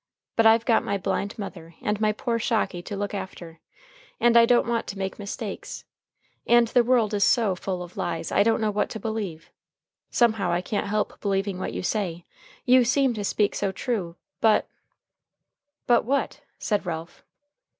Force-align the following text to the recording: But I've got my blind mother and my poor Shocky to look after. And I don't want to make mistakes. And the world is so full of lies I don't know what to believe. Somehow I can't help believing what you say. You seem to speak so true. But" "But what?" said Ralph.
But 0.35 0.47
I've 0.47 0.65
got 0.65 0.83
my 0.83 0.97
blind 0.97 1.37
mother 1.37 1.75
and 1.79 2.01
my 2.01 2.11
poor 2.11 2.39
Shocky 2.39 2.81
to 2.81 2.95
look 2.95 3.13
after. 3.13 3.59
And 4.19 4.35
I 4.35 4.47
don't 4.47 4.65
want 4.65 4.87
to 4.87 4.97
make 4.97 5.19
mistakes. 5.19 5.85
And 6.47 6.67
the 6.69 6.83
world 6.83 7.13
is 7.13 7.23
so 7.23 7.53
full 7.55 7.83
of 7.83 7.95
lies 7.97 8.31
I 8.31 8.41
don't 8.41 8.61
know 8.61 8.71
what 8.71 8.89
to 8.89 8.99
believe. 8.99 9.51
Somehow 10.09 10.51
I 10.51 10.59
can't 10.61 10.87
help 10.87 11.19
believing 11.21 11.59
what 11.59 11.71
you 11.71 11.83
say. 11.83 12.25
You 12.65 12.83
seem 12.83 13.13
to 13.13 13.23
speak 13.23 13.53
so 13.53 13.71
true. 13.71 14.15
But" 14.39 14.67
"But 15.85 16.03
what?" 16.03 16.39
said 16.57 16.83
Ralph. 16.87 17.23